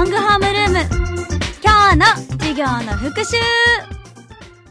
[0.00, 0.78] ロングホームルーム。
[1.62, 2.06] 今日の
[2.38, 3.36] 授業の復習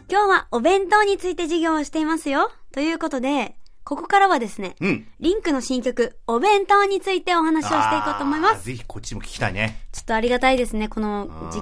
[0.10, 2.50] 今日はお弁当について授業をしていますよ。
[2.72, 5.08] ということで、ここからはですね、うん。
[5.20, 8.66] リンクの新曲、お弁当についてお話をしていこうと思います。
[8.66, 9.80] ぜひこっちも聞きたいね。
[9.92, 11.60] ちょっとありがたいですね、このじ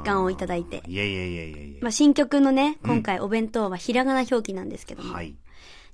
[0.00, 0.82] 時間をいただいて。
[0.86, 1.78] いやいやいやいやいや。
[1.82, 5.36] まあ、新曲のね、今回お弁当はひらがな表記なんですけども、はい。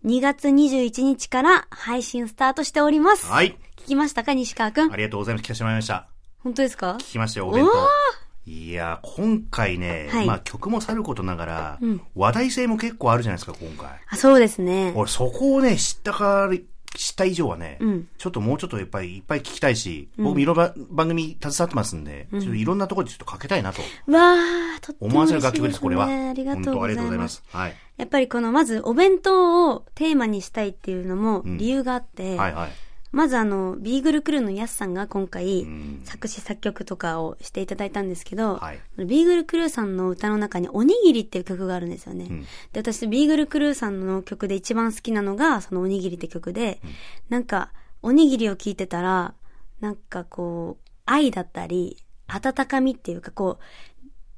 [0.04, 3.26] 2月21日から配信スタートしております。
[3.26, 3.58] はい。
[3.76, 4.92] 聞きましたか西川くん？
[4.92, 4.96] あ。
[4.96, 5.44] りがとうございます。
[5.44, 6.06] 聞かせてもらいました。
[6.48, 6.92] 本当ですか？
[6.92, 8.50] 聞きましたよ、お弁当。
[8.50, 13.90] いや、今回ね、はいまあ曲もさることながら、うん話題性も結構あるじゃないですか、今回。
[14.08, 14.94] あ、そうですね。
[14.96, 16.56] 俺、そこをね、知ったから、
[16.96, 25.34] 知った以上はね、うんちょっともうちょっといっぱいいっぱい聞きたいし、僕もいろんな番組携わってますんで、ちょっといろんなところでちょっとかけたいなとわー、とっても思わせ。
[25.34, 26.06] る楽曲です、これは。
[26.06, 27.42] ありがとう本当ありございまがとうございますす。。
[27.54, 27.74] はい。
[27.98, 32.70] やっぱりこの、まずお弁当をテーマにしたいっていうのもん理由があって、はいはい。
[33.10, 36.00] まずあの、ビーグルクルーのヤスさんが今回、ん。
[36.04, 38.80] 作詞作曲とかをしていただいたんですけど、はい。
[38.98, 42.24] ビーグルクルーさんの歌の中におにぎりっていう曲があるんですよね。
[42.24, 42.42] ん。
[42.42, 46.80] で、私ビーグルクルーさんの曲で一番好きなのが、そのおにぎりって曲で、
[47.28, 49.34] なんか、おにぎりを聴いてたら、
[49.80, 53.58] なんかこう、愛だったり、温かみっていうかこ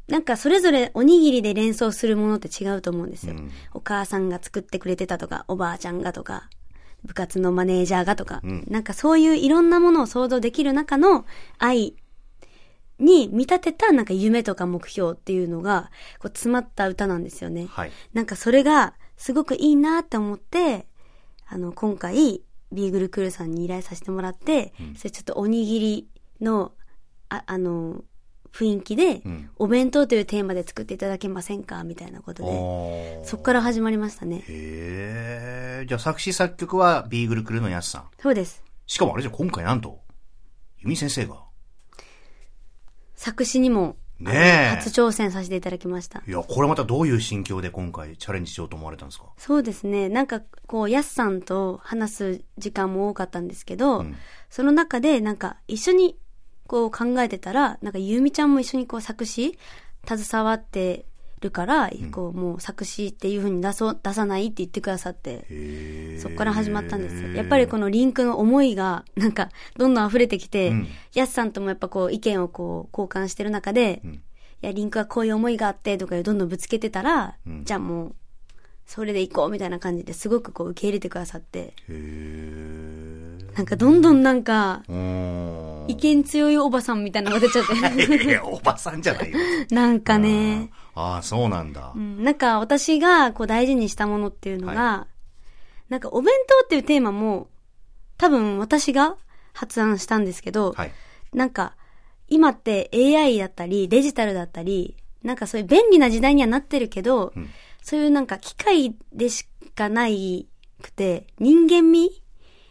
[0.08, 3.34] う、なんかそれぞれおにぎりで連想するものって違うと思うんですよ。
[3.34, 3.50] うん。
[3.74, 6.48] お母さんが作ってくれてたとか、おばあちゃんがとか、
[7.04, 11.24] 部活のマネージャーがとか、んなんかそういういろんなものを想像できる中の
[11.58, 11.94] 愛
[12.98, 17.66] に見立てたなんか夢とか目標っていうのがこう詰まった歌なんですよね。
[17.70, 17.92] はい。
[18.12, 20.86] なんかそれがすごくいいなって思って、
[21.46, 22.42] あの、今回、
[22.72, 26.08] ビーグルクルーさんに依頼させてもらって、それちょっとおにぎり
[26.40, 26.72] の、
[27.28, 28.04] あ、あの、
[28.52, 31.84] 雰囲気で、んお弁当というテーマで作っていただけませんか？
[31.84, 34.44] みたいなことで、そっから始まりましたね。
[34.48, 35.86] へえ。
[35.86, 38.04] じゃあ作詞作曲はビーグルクルーのやすさん。
[38.18, 38.62] そうです。
[38.86, 40.00] しかもあれじゃ今回なんと、
[40.78, 41.44] ユミ先生が。
[43.14, 44.32] 作詞にも、ね
[44.74, 46.22] え初挑戦させていただきました。
[46.26, 49.26] いや、これまたどういう心境で今回チャレンジしようと思われたんですか？
[49.38, 50.10] そうですね。
[50.10, 54.14] なんか、こう、ヤスさんと話す時間も多かったんですけど、ん
[54.50, 56.18] その中で、なんか、一緒に、
[56.70, 59.58] こう考えてたら、なんか、ゆみちゃんも一緒にこう、作詞、
[60.06, 61.04] 携わって
[61.40, 67.30] るから、こう、もう作詞っていう風に出そう、出さないって言ってくださって、へそっから始まったんですよ。
[67.30, 69.48] やっぱりこのリンクの思いが、なんか、
[69.78, 70.88] どんどん溢れてきて、うん。
[71.12, 74.08] ヤスさんともやっぱこう、意見をこう、交換してる中で、ん。
[74.14, 74.20] い
[74.60, 77.64] や、リンクはこういう思いがあって、とかどんどんぶつけてたら、ん。
[77.64, 78.14] じゃあもう、
[78.86, 82.89] それで行こうみたいな感じですごくこう受け入れてくださって、へ
[83.56, 84.82] なんかどんどんなんか。
[85.88, 88.24] 意見強いおばさんみたいなのが出ちゃって。
[88.24, 89.38] いや、おばさんじゃないよ。
[89.70, 91.98] なんかね、ああ、そうなんだう。
[91.98, 95.08] ん、なんか私がこう大事にしたものっていうのが、
[95.88, 97.48] なんかお弁当っていうテーマも、
[98.18, 99.16] 多分私が
[99.52, 100.92] 発案したんですけど、はい。
[101.32, 101.74] なんか、
[102.28, 107.50] 今って AI だったり、デジタルだったり、なんかそういう便利な時代にはなってるけど、ん
[107.82, 110.46] そういうなんか機械でしかない
[110.82, 112.22] くて、人間味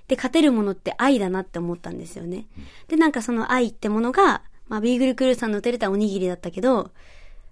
[0.10, 2.48] で勝てるものって愛だなって思ったんですよね。
[2.88, 6.92] で、なんかその愛ってものが、まあ、ビーグルクルーさんの打たれたおにぎりだったけど、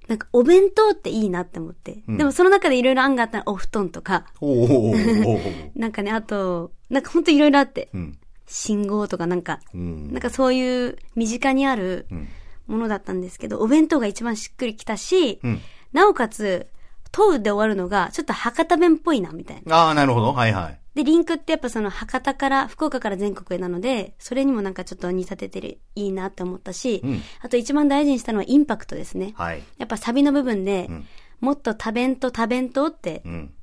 [0.07, 2.03] なんかお弁当っていいなって思って。
[2.09, 4.25] んでもその中でいろいろ案があったらお布団とか、
[5.75, 8.17] なんかね、あと、なんかほんといろいろあって、うん。
[8.47, 10.11] 信号とかなんか、うん。
[10.11, 12.27] なんかそういう身近にあるん
[12.67, 15.61] ものだったんですけど、お弁当が一番しっくりきたし、うん
[15.93, 16.67] なおかつ、
[17.11, 19.77] 問うで終わるのが、ちょっと博多弁っぽいな、みたいな。
[19.77, 20.33] ああ、なるほど。
[20.33, 20.79] はいはい。
[20.97, 29.35] で、リンクってやっぱその博多から、福岡から全国へなので、それにもなんかちょっと似立ててる、いいなって思ったし、うんあと一番大事にしたのはインパクトですね。
[29.37, 29.61] はい。
[29.77, 31.05] やっぱサビの部分で、ん
[31.39, 33.53] もっと多弁と多弁当ってうん。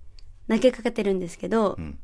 [0.48, 1.98] 投げかけてるんですけど、ん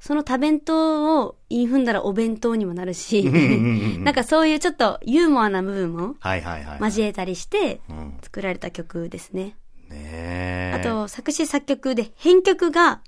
[0.00, 3.24] その多弁当を言い踏んだらお弁当にもなるし、
[4.04, 6.78] なんかそういうちょっとユーモアな部分もはいはいはい。
[6.82, 9.56] 交えたりしてうん作られた曲ですね。
[9.88, 10.72] ねえ。
[10.74, 13.00] あと、作詞作曲で編曲が、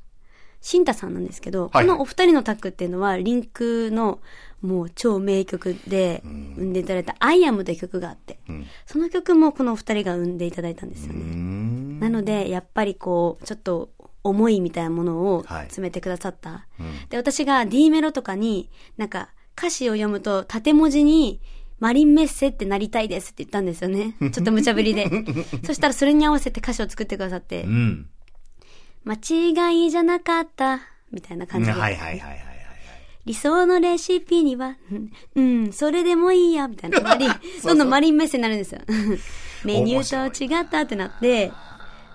[0.60, 4.20] シンタさんなんですけど、はいはいこのお二人のタッグっていうのは、リンクの
[4.62, 8.66] もう超名曲で生んでいただいた I am という曲があって、うん。
[8.86, 11.22] その曲もこのお二人が生んでいただいたんですようね。
[11.22, 12.00] ん。
[12.00, 13.90] なので、やっぱりこう、ちょっと
[14.24, 16.66] 思いみたいなものをはい詰めてくださった。
[16.80, 21.40] うんで、私が D メロとかに、なんか歌詞を読むと縦文字に、
[21.78, 24.14] マリンメッセってなりたいですって言ったんですよね。
[24.32, 25.10] ちょっと無茶ぶりで。
[25.64, 28.08] そしたらそれに合わせて歌詞を作ってくださってう、ん。
[29.06, 30.80] 間違いじゃなかった、
[31.12, 31.72] みたいな感じで。
[31.72, 32.40] はいはいはいはいはい。
[33.24, 37.00] 理想のレシピには、 うん、うんそれでもいいや、みたいな。
[37.00, 37.30] マリン、
[37.62, 38.80] どんどんマリンメッセになるんですよ。
[39.64, 41.52] メニューと違ったってなって、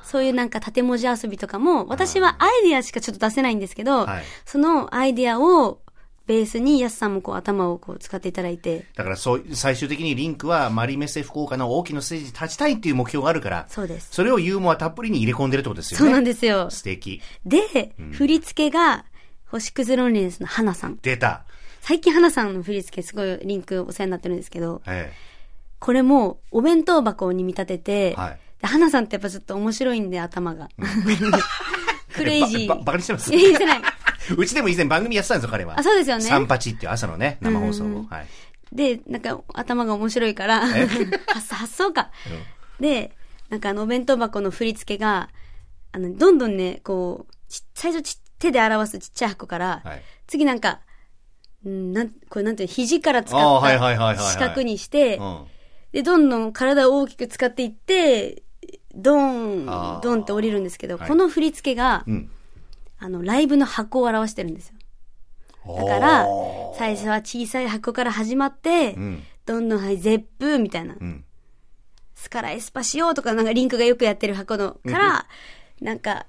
[0.04, 5.80] そういうなんか縦文字遊びとかも、私はアイディアしかちょっと出せないんですけど、はいそのアイディアを
[6.28, 14.10] ベースに、やすさんもこう頭をこう使っていただいて、だからそう、最終的にリンクはマリメッセ福岡の大きなステージに立ちたいっていう目標があるから、そうです。
[14.12, 16.06] それをユーモアたっぷりに入れ込んでるってことですよね。
[16.06, 16.70] そうなんですよ。
[16.70, 17.22] 素敵。
[17.46, 19.06] で、振り付けが、
[19.48, 20.98] 星屑ロンリネスの花さん。
[21.02, 21.44] 出た。
[21.82, 25.12] 最近花さんの振り付けすごいリンクお世話になってるんですけど、え
[25.80, 30.70] これもお弁当箱に見立てて、はいで花さんってやっぱちょっと面白いんで頭が。
[30.78, 30.84] え。
[32.14, 32.68] クレイジー。
[32.68, 33.34] バカにしてます？
[33.34, 33.82] いやいやしてない。
[34.38, 35.80] うちでも以前番組やってたんですよ、彼は。
[35.80, 38.06] あそうですよねサンパチっていう朝のね、生放送を。
[38.10, 38.28] はい。
[38.72, 40.68] で、なんか頭が面白いから、
[41.28, 42.12] 発発想か。
[42.80, 43.16] で、
[43.50, 45.30] なんかあのお弁当箱の振り付けが、
[45.92, 50.80] あの、どんどんね、こう、ち最初ち手で表すちっちゃい箱から、はい次なんか、
[51.66, 55.46] うんなん、これなんていうの、肘から使った四角にして、うん。
[55.92, 58.44] で、どんどん体を大きく使っていって、
[58.96, 62.32] ドーン、ドンって降りるんですけど、はいこの振り付けが、うん。
[63.02, 64.76] あの、ライブの箱を表してるんですよ。
[65.76, 66.28] だから
[66.78, 69.24] 最初は小さい箱から始まって、うん。
[69.46, 70.96] どんどん、はい、ゼップみたいな。
[71.00, 71.26] うん。
[72.16, 75.26] スカラエスパシオとかなんかリンクがよくやってる箱のから、
[75.82, 76.28] なんか、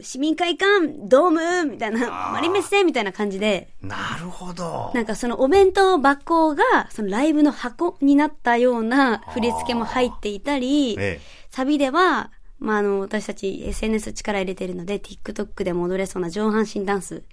[0.00, 4.90] 市民会館、ドームみたいな、マリメッセみたいな感じで、なるほど。
[4.94, 11.20] なんかそのお弁当箱が、そのライブの箱になったような振り付けも入っていたり、え
[11.50, 12.30] サビでは、
[12.62, 17.24] まあ、あの、私たち SNS 力入れてるので、TikTok でも踊れそうな上半身ダンス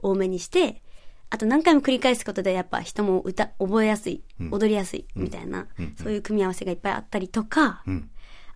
[0.00, 0.82] 多めにして、
[1.28, 4.22] あと何回も繰り返すことでやっぱ人も歌、覚えやすい、
[4.52, 5.66] 踊りやすい、みたいな、
[5.96, 7.82] そういう組み合わせがいっぱいあったりとか。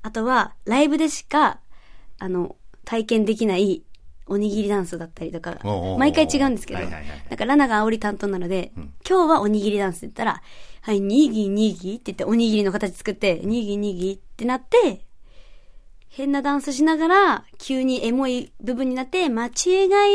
[0.02, 1.58] あとは、ライブでしか、
[2.18, 3.82] あの、体験できない、
[4.26, 5.58] おにぎりダンスだったりとか
[5.98, 10.42] 毎回違うんですけど、なんかラナが煽り担当なので、今日はおにぎりダンスって言ったら、
[10.82, 15.04] はい、にぎにぎって言って、おにぎりの形作って、にぎにぎってなって、
[16.10, 19.52] 変なダンスしながら、急にエモい部分になって、間違い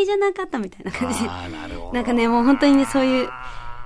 [0.06, 1.30] じゃなかったみたいな感じで。
[1.30, 1.94] ああ、なるほど。
[1.94, 3.30] なんかね、もう本当にね、そういう、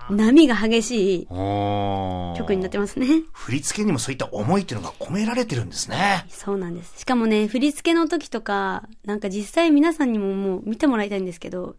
[0.10, 3.06] 波が激しい曲になってますね。
[3.32, 6.26] 振り付けにもそういった思いっていうのが込められてるんですね。
[6.30, 7.00] そうなんです。
[7.00, 11.76] しかもね、振り付けの時とか、なんか実際皆さんにももう見てもらいたいんですけど、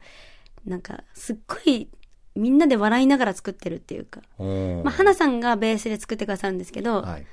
[0.64, 1.88] なんかすっごい
[2.36, 4.20] みんなで笑いながら作ってるっていうか。
[4.38, 7.26] まあ、花さんがベースで作ってくださるんですけど、はい。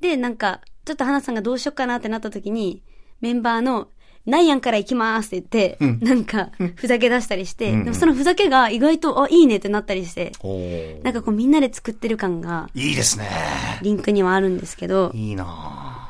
[0.00, 0.60] で、なんか、
[0.90, 2.82] ちょっと花さんがどうしよっかなってなった時に、
[3.20, 3.86] メンバーの、
[4.26, 10.32] ナイアンから行きますって言って、なんか、ふざけ出したりして、うんでもそのふざけが意外と、あ、いいねってなったりして、
[11.04, 13.28] なんかこうみんなで作ってる感が、いいですね。
[13.82, 16.08] リンクにはあるんですけど、いいな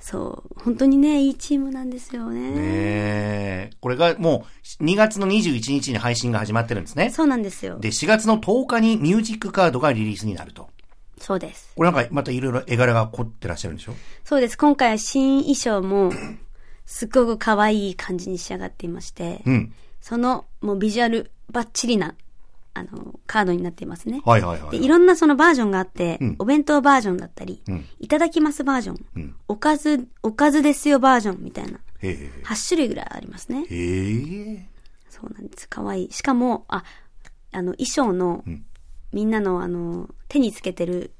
[0.00, 3.70] そう、本当にね、いいチームなんですよぁねえ。
[3.80, 4.46] これがも
[4.80, 7.10] う2月の21日に配信が始まってるんですね。
[7.10, 7.78] そうなんですよ。
[7.78, 10.71] で、4月の10日にミュージックカードがリリースになると。
[11.22, 11.72] そうです。
[11.76, 13.94] これなんかまたいろいろ絵柄が凝ってらっしゃるんでしょ？
[14.24, 14.58] そうです。
[14.58, 16.12] 今回新衣装も、
[16.84, 19.72] すっごく可愛い感じに仕上がっていまして、うん。
[20.00, 22.14] その、もうビジュアルバッチリな、
[22.74, 24.20] あの、カードになっていますね。
[24.24, 24.78] はいはいはい。
[24.78, 32.30] で、いろんなそのバージョンがあって、うんお弁当バージョンだったり、うんいただきますバージョン、うんおかず、おかずですよバージョンみたいな、へえ。
[32.44, 33.64] 8種類ぐらいありますね。
[33.70, 34.68] へえ。
[35.08, 35.68] そうなんです。
[35.68, 36.12] 可愛い。
[36.12, 36.82] しかも、あ、
[37.52, 38.64] あの、衣装の、ん
[39.12, 41.12] みんなのあの、手につけてる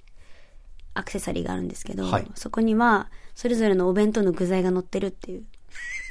[0.95, 5.45] アクセサリーがあるんですけど、はいそこには、それぞれのお弁当の具材が乗ってるっていう。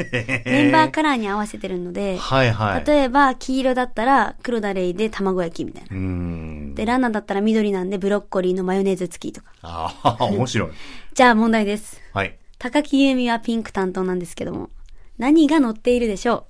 [0.46, 2.86] メンバーカラーに合わせてるので、はいはい。
[2.86, 5.96] 例えば、黄色だったら、黒だレイで卵焼きみたいうな。
[5.96, 6.76] ーん。
[6.76, 9.52] で、ランナーだったら緑なんで、ブロッコリーのマヨネーズ付きとか。
[9.62, 10.72] ああ、面白い。
[11.14, 12.02] じゃあ問題です。
[12.14, 12.38] はい。
[12.58, 14.72] 高木由美はピンク担当なんですけども、
[15.18, 16.48] 何が乗っているでしょ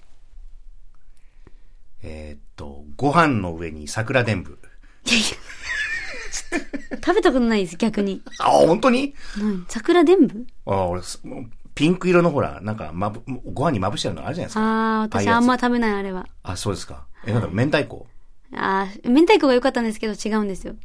[2.04, 4.58] えーっと、ご飯の上に桜伝舞。
[5.06, 5.28] ういやいや
[7.04, 8.22] 食べたことないです、逆に。
[8.40, 9.16] あ、本当に？
[9.38, 14.62] 何桜伝舞あ、俺、すもうピンク色のほら、なんか、まぶ、ご飯にまぶしてあるのあるじゃないですか。
[14.62, 16.28] ああ、私あんま食べない、あれは。
[16.44, 17.08] あ、そうですか。
[17.26, 18.08] え、なんだろう、明太子？
[18.54, 20.76] ああ、明太子が良かったんですけど違うんですよ。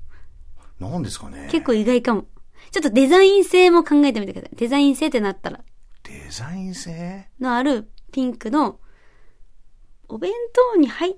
[0.79, 1.49] なんですかね。
[1.51, 2.27] 結構意外かも。
[2.71, 4.57] ちょっとデザイン性も考えてみてください。
[4.57, 5.61] デザイン性ってなったら、
[6.05, 7.29] デザイン性？
[7.41, 8.79] のあるピンクの、
[10.09, 10.33] お弁
[10.75, 11.17] 当に入っ、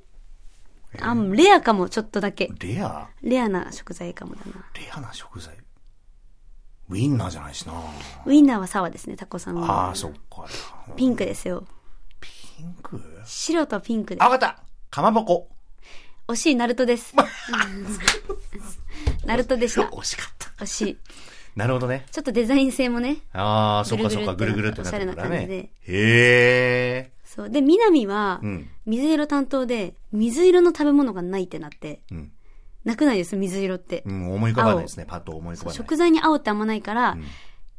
[1.00, 2.50] あ、レアかも、ちょっとだけ。
[2.60, 3.08] レア？
[3.22, 4.52] レアな食材かもだな。
[4.74, 5.54] レアな食材。
[6.88, 7.74] ウィンナーじゃないしな。
[8.24, 9.88] ウインナーはサワですね、タコさんは。
[9.88, 10.46] ああ、そっか。
[10.96, 11.66] ピンクですよ。
[12.20, 12.30] ピ
[12.62, 13.00] ンク？
[13.26, 15.50] 白とピンクであ、わかったかまぼこ。
[16.28, 17.14] 惜しい、ナルトです。
[19.26, 19.82] ナルトでした。
[19.82, 20.64] 惜しかった。
[20.64, 20.96] 惜しい。
[21.56, 22.06] なるほどね。
[22.10, 23.18] ちょっとデザイン性もね。
[23.34, 25.56] ああ、そっかそっか、ぐるぐるってなってるからねおしゃれな感じで。
[25.56, 27.12] へえ。
[27.34, 27.50] そう。
[27.50, 28.70] で、南はう、ん。
[28.86, 32.32] 水色担当で、水色の食べ物がないってなって、うん。
[32.84, 34.02] なくないです、水色って。
[34.06, 35.04] うん、思い浮かばないですね。
[35.06, 35.76] パッと思い浮かばない。
[35.76, 37.24] 食材に青ってあんまないから、ん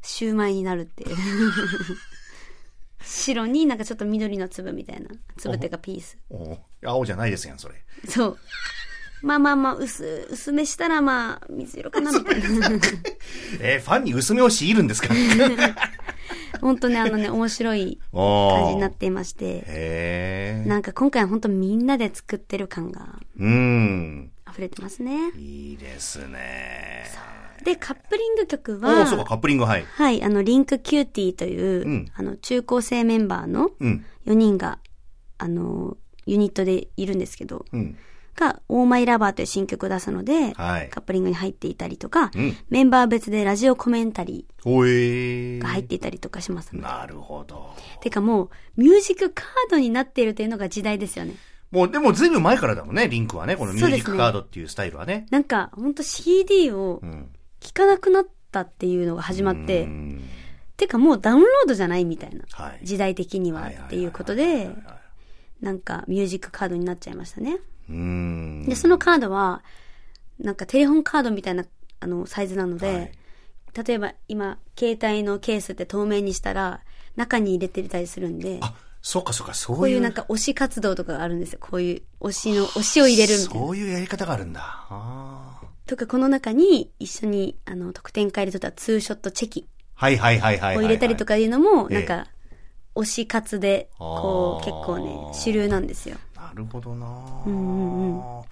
[0.03, 1.15] シューマイになるっていう。
[3.01, 5.07] 白になんかちょっと緑の粒みたいな。
[5.37, 6.17] 粒っていうかピース。
[6.29, 7.75] お青じゃないですやん、それ。
[8.07, 8.37] そう。
[9.21, 12.67] まあまあまあ、薄、薄目したらまあ、水色かなみたいな。
[13.59, 15.09] えーファンに薄目を強いるんですか？
[16.61, 20.63] 本当ね、あのね、 面白いお感じになっーていまして、へえ。
[20.67, 24.31] なんか今回は本当みんなで作ってる感がうん。
[24.49, 25.31] 溢れてますね。
[25.37, 27.05] いいですね。
[27.63, 29.83] で、カップリング曲おーそうか、は、カップリング、はい。
[29.83, 34.05] はい、あの、リンクキューティーという、うんあの、中高生メンバーのうん。
[34.25, 34.79] 4人が、
[35.37, 37.97] あの、ユニットでいるんですけど、うん。
[38.39, 46.75] が、オーマイラバーという新曲を出すので、はいカップリングに入っていたりとか、うんメンバー別でラジオコメンタリーが入っていたりとかします。
[46.75, 47.75] なるほど。
[48.01, 51.35] てかもう、ミュージックカードになっているというのが時代ですよね。
[51.71, 53.55] もう、でもずいぶん前からだもんね、リンクはね。
[53.55, 55.27] このミュージックカードっていうスタイルはね。
[55.29, 57.29] なんか、ほんと CD をうん。
[57.59, 60.21] 聴かなくなったっていうのが始まって、うん
[60.79, 62.45] てかもうダウンロードじゃないみたいな。
[62.53, 62.79] はい。
[62.85, 64.69] 時代的にはっていうことで、
[65.59, 67.59] なんかミュージックカードになっちゃいましたね。
[67.89, 68.65] うん。
[68.67, 69.63] で、そのカードは、
[70.39, 71.65] なんかテレホンカードみたいな、
[71.99, 73.11] あの、サイズなので、はい
[73.85, 76.81] 例えば今、携帯のケースって透明にしたら、
[77.15, 79.79] 中に入れてたりするんで、あ、そうかそうか、そういう。
[79.79, 81.59] こういうなんか推し活動とかがあるんですよ。
[81.61, 83.67] こういう推しの、推しを入れるみたいな。
[83.67, 84.85] そういうやり方があるんだ。
[85.85, 90.77] とか、この中に一緒に、あの、得点会で取ったツーショットチェキはいはいはいはいはい。
[90.77, 92.27] を入れたりとかいうのも、ええなんか、
[92.95, 96.17] 推し活で、こう、結構ね、主流なんですよ。
[96.49, 97.07] なるほどな、
[97.45, 98.43] うんうん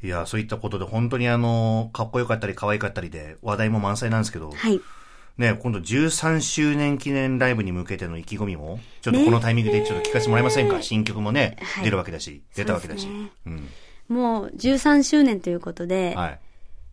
[0.00, 4.80] いや、そういったことで本当にあの、かっこよかったり可愛かったりで話題も満載なんですけど、はい。
[5.38, 13.02] ね、今度13周年記念ライブに向けての意気込みも、ちょっとこのタイミングでちょっと聞かせてもらえませんか、ね新曲もね、はい出るわけだし、出たわけだし。
[13.02, 13.68] そうねうん。
[14.08, 16.40] もう13周年ということで、はい。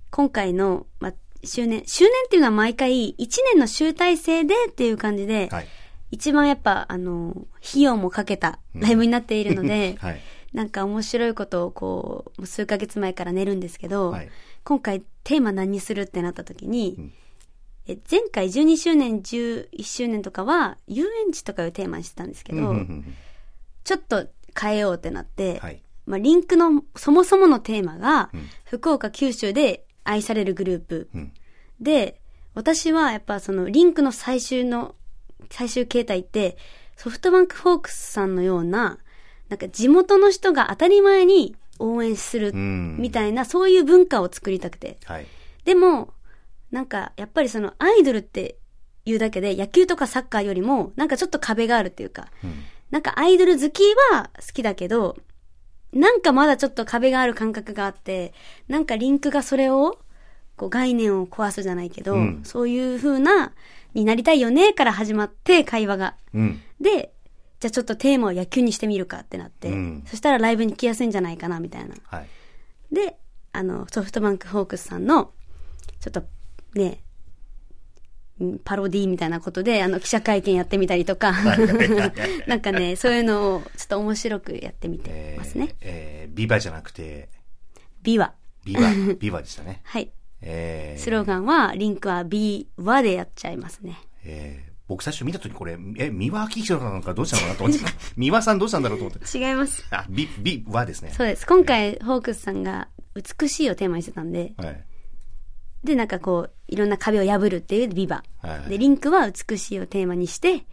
[0.09, 5.67] 今回の、まあ、周年、周年っていうのは毎回1年の集大成でっていう感じで、はい。
[6.11, 7.35] 一番やっぱ、あの、
[7.67, 10.21] 費用もかけたライブになっているので、はい。
[10.55, 14.29] なんか面白いことをこう、数ヶ月前から練るんですけど、はい
[14.63, 17.13] 今回テーマ何にするってなった時に、うん
[17.87, 23.15] え前回12周年、11周年とかは遊園地とかをテーマにしてたんですけど、うんうんうん
[23.83, 24.25] ちょっと
[24.59, 25.83] 変えようってなって、はい。
[26.07, 31.09] まあ、リンクのそもそものテーマが、うん福岡、九州で愛されるグループ。
[31.13, 31.33] うん。
[31.79, 32.19] で、
[32.55, 34.95] 私はやっぱそのリンクの最終の、
[35.51, 36.57] 最終形態って、
[36.95, 38.97] ソフトバンクフォークスさんのような、
[39.55, 44.97] なんか地元の人が当たり前に応援するうんみたいな、そういう文化を作りたくて。
[45.05, 45.25] はい。
[45.63, 46.13] でも、
[46.71, 48.57] なんかやっぱりそのアイドルって
[49.05, 52.63] いうだけで野球とかサッカーよりもなんかちょっと壁があるっていうか、うん。
[52.91, 53.81] なんかアイドル好き
[54.11, 55.15] は好きだけど、
[55.93, 58.33] なんかまだちょっと壁がある感覚があって、
[58.67, 59.99] なんかリンクがそれを、
[60.57, 63.53] こう概念を壊すじゃないけど、うんそういう風な、
[63.93, 66.15] になりたいよねから始まって会話が。
[66.33, 66.61] うん。
[66.81, 67.14] で、
[67.59, 71.95] じゃあちょっとテーマを野球にしてみるかってなって、うんそしたらライブに来やすいんじゃないかなみたいな。
[72.05, 72.27] はい。
[72.93, 73.17] で、
[73.53, 75.31] あの、ソフトバンクホークスさんの、
[75.99, 76.23] ちょっと
[76.75, 77.01] ね、
[78.43, 81.31] んパロディみたいなことで、あの、記者会見やってみたりとか、
[82.47, 85.75] なんかね、そういうのをちょっと面白くやってみてえーますね。
[85.81, 87.29] えービバじゃなくて、
[88.03, 88.33] ビワ。
[88.65, 88.81] ビバ、
[89.19, 89.79] ビバでしたね。
[89.85, 90.11] はい。
[90.41, 93.97] えースローガンは、リンクはビワでやっちゃいますね。
[94.25, 97.83] えー僕最初見たときこれ、え、三輪明宏なのかどうしたのかなと思って、
[98.15, 99.37] 三輪さんどうしたんだろうと思って。
[99.37, 99.83] 違います。
[99.89, 101.11] あ、ビ、ビはですね。
[101.15, 101.47] そうです。
[101.47, 104.83] 今回、ホークスさんが、美しいをテーマにしてたんで、はい。
[105.83, 108.23] で、なんかこう、いろんな壁を破るっていうビバ。
[108.41, 110.65] はいで、リンクは美しいをテーマにして、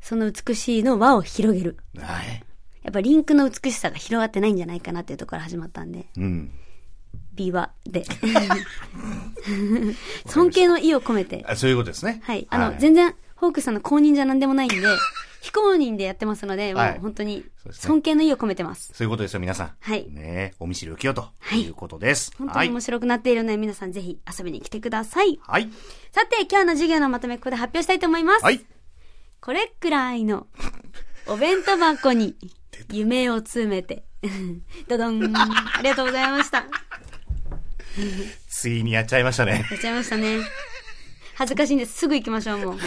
[0.00, 1.76] その美しいの輪を広げる。
[1.98, 2.44] はい。
[2.82, 6.52] やっぱリンクの美しさが広がってないんじゃないかなっていうところから始まったんで、うん。
[7.34, 8.04] 美和で。
[10.26, 11.44] 尊敬の意を込めて。
[11.48, 12.20] あそういうことですね。
[12.22, 12.46] はい。
[12.48, 14.76] あの、全然、ホークスさんの公認じゃ何でもないんで、
[15.40, 18.92] 非公認でやってますので、もはいう本当にそうですね尊敬の意を込めてます。
[18.94, 19.72] そういうことですよ、皆さん。
[19.78, 22.32] はいねお見知りおきよとはいいうことです。
[22.38, 22.68] 本当はい。
[22.68, 25.38] に面白くなっているので、皆さんぜひ遊びに来てください。
[25.46, 25.70] はい。
[26.12, 28.44] さて、今日の授業のまとめ、ここで発表したいと思います。
[28.44, 28.64] はい。
[29.40, 30.46] これくらいの
[31.26, 32.36] お弁当箱に
[32.90, 34.04] 夢を詰めて。
[34.88, 35.36] どどん。
[35.36, 36.66] ありがとうございました。
[38.48, 39.66] ついにやっちゃいましたね。
[39.70, 40.38] やっちゃいましたね。
[41.36, 41.92] 恥ずかしいんです。
[41.92, 42.78] すぐ行きましょう、もう。